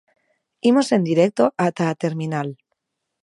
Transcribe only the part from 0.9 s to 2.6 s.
en directo ata a terminal.